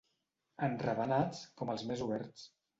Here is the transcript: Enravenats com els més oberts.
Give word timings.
Enravenats 0.69 1.45
com 1.61 1.77
els 1.77 1.87
més 1.93 2.05
oberts. 2.09 2.51